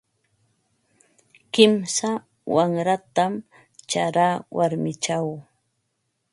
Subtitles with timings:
[1.53, 2.09] Kimsa
[2.55, 3.33] wanratam
[3.89, 5.27] charaa warmichaw.